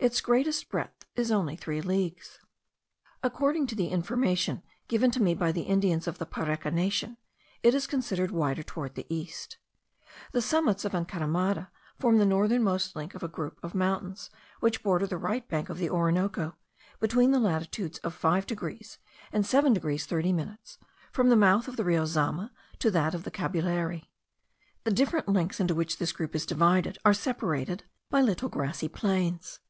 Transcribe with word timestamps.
Its 0.00 0.22
greatest 0.22 0.70
breadth 0.70 1.04
is 1.14 1.30
only 1.30 1.54
three 1.56 1.82
leagues. 1.82 2.38
According 3.22 3.66
to 3.66 3.84
information 3.84 4.62
given 4.88 5.12
me 5.22 5.34
by 5.34 5.52
the 5.52 5.64
Indians 5.68 6.06
of 6.06 6.16
the 6.16 6.24
Pareka 6.24 6.70
nation, 6.72 7.18
it 7.62 7.74
is 7.74 7.86
considerably 7.86 8.34
wider 8.34 8.62
toward 8.62 8.94
the 8.94 9.04
east. 9.14 9.58
The 10.32 10.40
summits 10.40 10.86
of 10.86 10.94
Encaramada 10.94 11.70
form 11.98 12.16
the 12.16 12.24
northernmost 12.24 12.96
link 12.96 13.14
of 13.14 13.22
a 13.22 13.28
group 13.28 13.58
of 13.62 13.74
mountains 13.74 14.30
which 14.60 14.82
border 14.82 15.06
the 15.06 15.18
right 15.18 15.46
bank 15.46 15.68
of 15.68 15.76
the 15.76 15.90
Orinoco, 15.90 16.56
between 16.98 17.30
the 17.30 17.38
latitudes 17.38 17.98
of 17.98 18.14
5 18.14 18.46
degrees 18.46 18.96
and 19.30 19.44
7 19.44 19.74
degrees 19.74 20.06
30 20.06 20.32
minutes 20.32 20.78
from 21.12 21.28
the 21.28 21.36
mouth 21.36 21.68
of 21.68 21.76
the 21.76 21.84
Rio 21.84 22.06
Zama 22.06 22.54
to 22.78 22.90
that 22.90 23.14
of 23.14 23.24
the 23.24 23.30
Cabullare. 23.30 24.06
The 24.84 24.92
different 24.92 25.28
links 25.28 25.60
into 25.60 25.74
which 25.74 25.98
this 25.98 26.12
group 26.12 26.34
is 26.34 26.46
divided 26.46 26.96
are 27.04 27.12
separated 27.12 27.84
by 28.08 28.22
little 28.22 28.48
grassy 28.48 28.88
plains. 28.88 29.60